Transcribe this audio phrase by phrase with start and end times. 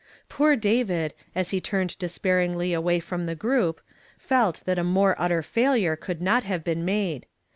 [0.29, 3.79] Poor David, as he turned desijairingly away from the group,
[4.17, 7.27] felt that a more utter faihire could not have been made.